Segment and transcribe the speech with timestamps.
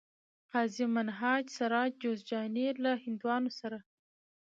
[0.51, 3.79] قاضي منهاج سراج جوزجاني له هندوانو سره